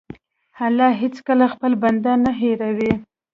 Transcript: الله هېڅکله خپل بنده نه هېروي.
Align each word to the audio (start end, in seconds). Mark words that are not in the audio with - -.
الله 0.67 0.91
هېڅکله 1.01 1.45
خپل 1.53 1.71
بنده 1.83 2.13
نه 2.23 2.31
هېروي. 2.41 2.93